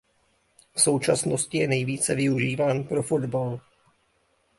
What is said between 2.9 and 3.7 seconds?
fotbal.